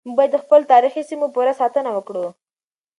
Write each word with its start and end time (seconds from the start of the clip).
موږ 0.05 0.15
بايد 0.17 0.31
د 0.33 0.37
خپلو 0.43 0.69
تاريخي 0.73 1.01
سيمو 1.09 1.27
پوره 1.33 1.53
ساتنه 1.61 1.89
وکړو. 1.93 2.25